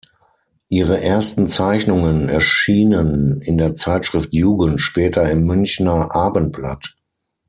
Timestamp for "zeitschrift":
3.75-4.33